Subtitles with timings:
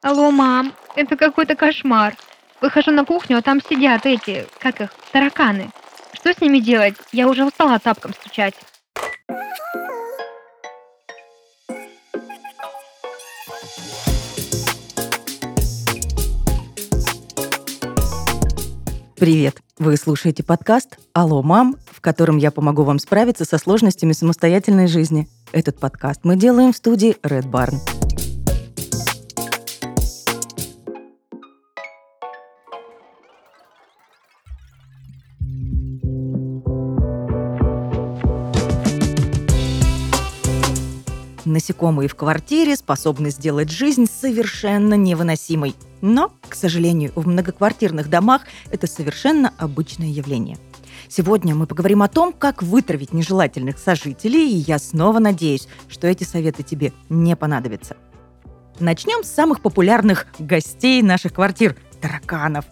[0.00, 2.14] Алло, мам, это какой-то кошмар.
[2.60, 5.70] Выхожу на кухню, а там сидят эти, как их, тараканы.
[6.12, 6.94] Что с ними делать?
[7.10, 8.54] Я уже устала тапком стучать.
[19.16, 19.56] Привет!
[19.80, 25.28] Вы слушаете подкаст «Алло, мам», в котором я помогу вам справиться со сложностями самостоятельной жизни.
[25.50, 27.97] Этот подкаст мы делаем в студии Red Barn.
[41.44, 45.74] Насекомые в квартире способны сделать жизнь совершенно невыносимой.
[46.00, 50.58] Но, к сожалению, в многоквартирных домах это совершенно обычное явление.
[51.08, 56.24] Сегодня мы поговорим о том, как вытравить нежелательных сожителей, и я снова надеюсь, что эти
[56.24, 57.96] советы тебе не понадобятся.
[58.80, 62.64] Начнем с самых популярных гостей наших квартир– тараканов.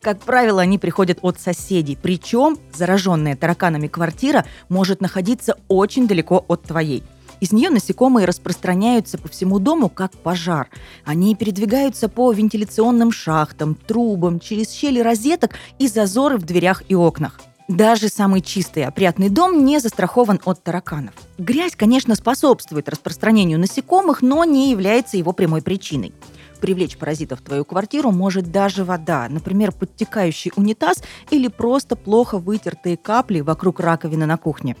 [0.00, 6.62] Как правило, они приходят от соседей, причем зараженная тараканами квартира может находиться очень далеко от
[6.62, 7.02] твоей–
[7.42, 10.70] из нее насекомые распространяются по всему дому, как пожар.
[11.04, 17.40] Они передвигаются по вентиляционным шахтам, трубам, через щели розеток и зазоры в дверях и окнах.
[17.66, 21.14] Даже самый чистый и опрятный дом не застрахован от тараканов.
[21.36, 26.14] Грязь, конечно, способствует распространению насекомых, но не является его прямой причиной.
[26.60, 32.96] Привлечь паразитов в твою квартиру может даже вода, например, подтекающий унитаз или просто плохо вытертые
[32.96, 34.76] капли вокруг раковины на кухне.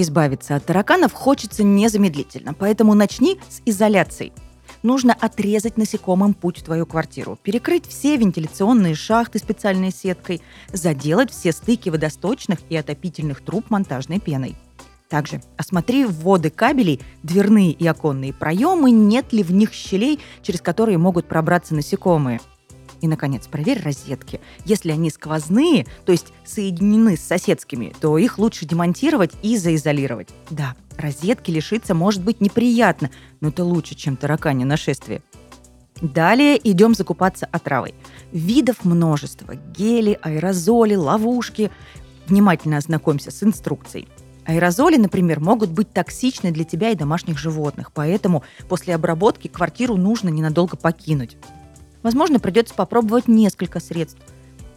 [0.00, 4.32] Избавиться от тараканов хочется незамедлительно, поэтому начни с изоляции.
[4.84, 10.40] Нужно отрезать насекомым путь в твою квартиру, перекрыть все вентиляционные шахты специальной сеткой,
[10.72, 14.54] заделать все стыки водосточных и отопительных труб монтажной пеной.
[15.08, 20.98] Также осмотри вводы кабелей, дверные и оконные проемы, нет ли в них щелей, через которые
[20.98, 22.40] могут пробраться насекомые–
[23.00, 24.40] и, наконец, проверь розетки.
[24.64, 30.28] Если они сквозные, то есть соединены с соседскими, то их лучше демонтировать и заизолировать.
[30.50, 35.22] Да, розетки лишиться может быть неприятно, но это лучше, чем таракани нашествие.
[36.00, 37.94] Далее идем закупаться отравой.
[38.32, 39.54] Видов множество.
[39.54, 41.70] Гели, аэрозоли, ловушки.
[42.28, 44.08] Внимательно ознакомься с инструкцией.
[44.44, 50.30] Аэрозоли, например, могут быть токсичны для тебя и домашних животных, поэтому после обработки квартиру нужно
[50.30, 51.36] ненадолго покинуть.
[52.02, 54.20] Возможно, придется попробовать несколько средств.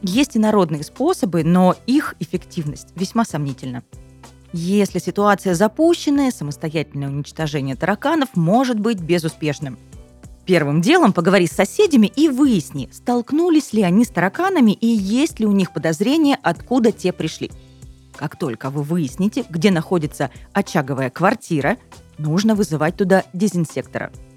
[0.02, 3.84] Есть и народные способы, но их эффективность весьма сомнительна.
[4.54, 9.78] Если ситуация запущенная, самостоятельное уничтожение тараканов может быть безуспешным.
[10.46, 15.46] Первым делом поговори с соседями и выясни, столкнулись ли они с тараканами и есть ли
[15.46, 17.52] у них подозрения, откуда те пришли.
[18.16, 21.78] Как только вы выясните, где находится очаговая квартира,
[22.18, 24.12] нужно вызывать туда дезинсектора–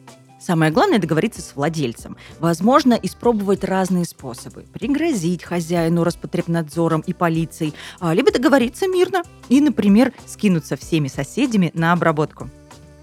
[0.45, 2.19] Самое главное договориться с владельцем.
[2.39, 4.67] Возможно, испробовать разные способы.
[4.75, 11.93] Пригрозить хозяину Роспотребнадзором и полицией, а, либо договориться мирно и, например, скинуться всеми соседями на
[11.93, 12.51] обработку.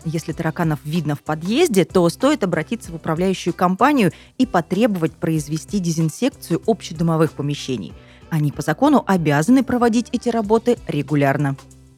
[0.05, 6.61] Если тараканов видно в подъезде, то стоит обратиться в управляющую компанию и потребовать произвести дезинсекцию
[6.67, 7.93] общедомовых помещений.
[8.29, 11.55] Они по закону обязаны проводить эти работы регулярно.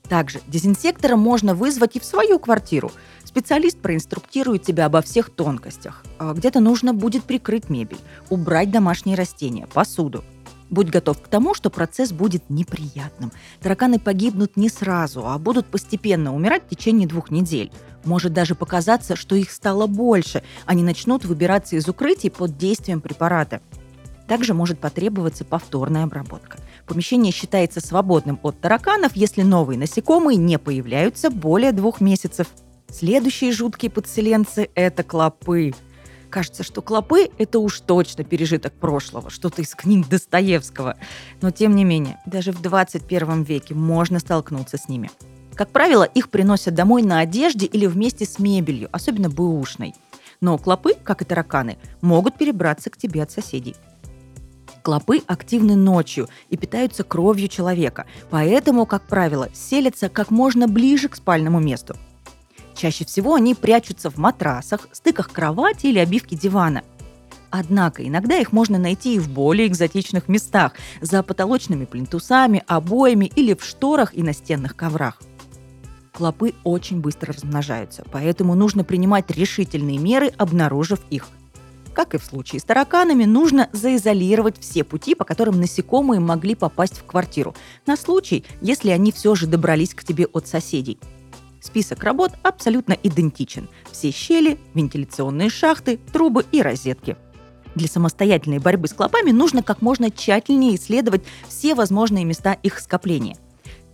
[0.08, 2.94] Также дезинсектора можно вызвать и в свою квартиру–
[3.34, 6.04] Специалист проинструктирует тебя обо всех тонкостях.
[6.20, 7.98] А где-то нужно будет прикрыть мебель,
[8.30, 10.24] убрать домашние растения, посуду.
[10.70, 13.32] Будь готов к тому, что процесс будет неприятным.
[13.60, 17.72] Тараканы погибнут не сразу, а будут постепенно умирать в течение двух недель.
[18.06, 20.44] Может даже показаться, что их стало больше.
[20.68, 23.62] Они начнут выбираться из укрытий под действием препарата.
[24.28, 26.60] Также может потребоваться повторная обработка.
[26.86, 32.46] Помещение считается свободным от тараканов, если новые насекомые не появляются более двух месяцев.
[32.94, 35.74] Следующие жуткие подселенцы– это клопы.
[36.30, 40.98] Кажется, что клопы– это уж точно пережиток прошлого, что-то из книг Достоевского.
[41.42, 45.10] Но тем не менее, даже в 21 веке можно столкнуться с ними.
[45.56, 49.96] Как правило, их приносят домой на одежде или вместе с мебелью, особенно бэушной.
[50.40, 53.76] Но клопы, как и тараканы, могут перебраться к тебе от соседей.
[54.84, 61.16] Клопы активны ночью и питаются кровью человека, поэтому, как правило, селятся как можно ближе к
[61.16, 61.96] спальному месту–
[62.76, 66.84] Чаще всего они прячутся в матрасах, стыках кровати или обивке дивана.
[67.50, 73.54] Однако иногда их можно найти и в более экзотичных местах, за потолочными плинтусами, обоями или
[73.54, 75.22] в шторах и настенных коврах.
[76.12, 81.28] Клопы очень быстро размножаются, поэтому нужно принимать решительные меры, обнаружив их.
[81.94, 86.98] Как и в случае с тараканами, нужно заизолировать все пути, по которым насекомые могли попасть
[86.98, 87.56] в квартиру,
[87.86, 90.98] на случай, если они все же добрались к тебе от соседей–
[91.64, 93.70] Список работ абсолютно идентичен.
[93.90, 97.16] Все щели, вентиляционные шахты, трубы и розетки.
[97.74, 103.38] Для самостоятельной борьбы с клопами нужно как можно тщательнее исследовать все возможные места их скопления.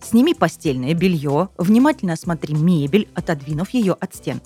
[0.02, 4.42] Сними постельное белье, внимательно осмотри мебель, отодвинув ее от стен.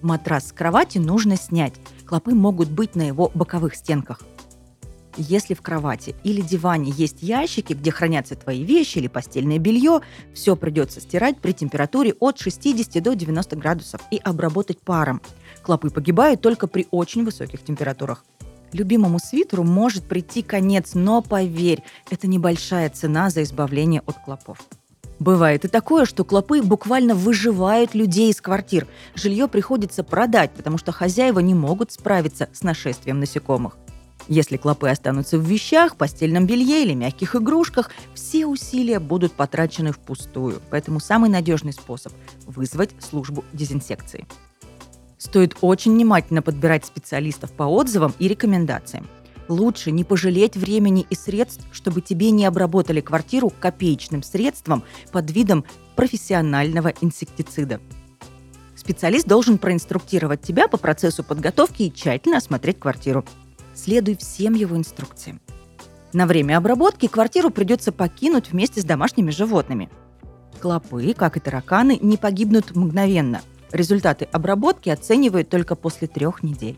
[0.00, 1.74] Матрас с кровати нужно снять.
[2.06, 4.20] Клопы могут быть на его боковых стенках.
[5.16, 10.00] Если в кровати или диване есть ящики, где хранятся твои вещи или постельное белье,
[10.32, 15.20] все придется стирать при температуре от 60 до 90 градусов и обработать паром.
[15.62, 18.24] Клопы погибают только при очень высоких температурах.
[18.72, 24.58] Любимому свитеру может прийти конец, но поверь, это небольшая цена за избавление от клопов.
[25.18, 28.86] Бывает и такое, что клопы буквально выживают людей из квартир.
[29.14, 33.76] Жилье приходится продать, потому что хозяева не могут справиться с нашествием насекомых.
[34.30, 40.62] Если клопы останутся в вещах, постельном белье или мягких игрушках, все усилия будут потрачены впустую.
[40.70, 42.12] Поэтому самый надежный способ–
[42.46, 44.28] вызвать службу дезинсекции.
[45.18, 49.08] Стоит очень внимательно подбирать специалистов по отзывам и рекомендациям.
[49.48, 55.64] Лучше не пожалеть времени и средств, чтобы тебе не обработали квартиру копеечным средством под видом
[55.96, 57.80] профессионального инсектицида.
[58.76, 63.24] Специалист должен проинструктировать тебя по процессу подготовки и тщательно осмотреть квартиру.
[63.82, 65.40] Следуй всем его инструкциям.
[66.12, 69.88] На время обработки квартиру придется покинуть вместе с домашними животными.
[70.60, 73.40] Клопы, как и тараканы, не погибнут мгновенно–
[73.72, 76.76] Результаты обработки оценивают только после трех недель.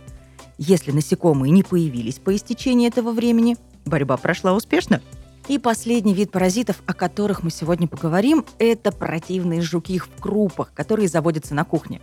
[0.59, 3.57] Если насекомые не появились по истечении этого времени,
[3.87, 5.01] борьба прошла успешно.
[5.49, 11.09] И последний вид паразитов, о которых мы сегодня поговорим, это противные жуки в крупах, которые
[11.09, 12.01] заводятся на кухне.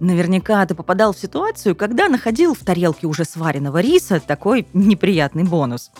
[0.00, 5.90] Наверняка ты попадал в ситуацию, когда находил в тарелке уже сваренного риса такой неприятный бонус.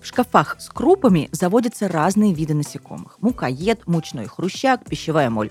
[0.00, 3.18] В шкафах с крупами заводятся разные виды насекомых.
[3.20, 5.50] Мукоед, мучной хрущак, пищевая моль.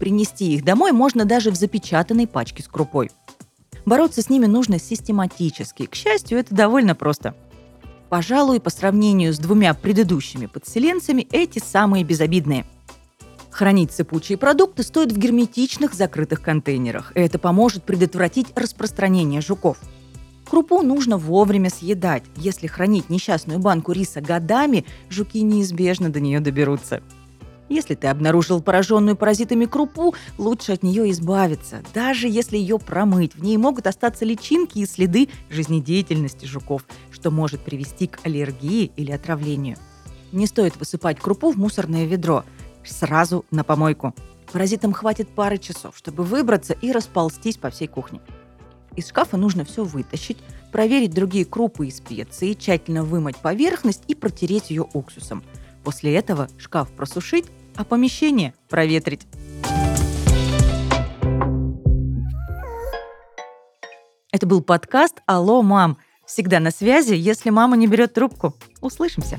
[0.00, 3.12] Принести их домой можно даже в запечатанной пачке с крупой.
[3.86, 5.86] Бороться с ними нужно систематически.
[5.86, 7.36] К счастью, это довольно просто.
[8.08, 12.66] Пожалуй, по сравнению с двумя предыдущими подселенцами, эти самые безобидные.
[13.62, 17.12] Хранить сыпучие продукты стоит в герметичных закрытых контейнерах.
[17.14, 19.78] Это поможет предотвратить распространение жуков.
[20.50, 22.24] Крупу нужно вовремя съедать.
[22.34, 27.04] Если хранить несчастную банку риса годами, жуки неизбежно до нее доберутся.
[27.68, 31.84] Если ты обнаружил пораженную паразитами крупу, лучше от нее избавиться.
[31.94, 37.60] Даже если ее промыть, в ней могут остаться личинки и следы жизнедеятельности жуков, что может
[37.60, 39.76] привести к аллергии или отравлению.
[40.32, 42.44] Не стоит высыпать крупу в мусорное ведро.
[42.84, 44.14] Сразу на помойку.
[44.52, 48.20] Паразитам хватит пары часов, чтобы выбраться и расползтись по всей кухне.
[48.96, 50.38] Из шкафа нужно все вытащить,
[50.70, 55.42] проверить другие крупы и специи, тщательно вымыть поверхность и протереть ее уксусом.
[55.84, 57.46] После этого шкаф просушить
[57.76, 59.26] а помещение проветрить.
[64.30, 65.98] Это был подкаст «Алло, мам».
[66.26, 68.54] Всегда на связи, если мама не берет трубку.
[68.80, 69.38] Услышимся.